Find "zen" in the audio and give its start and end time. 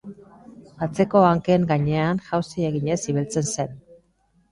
3.59-3.77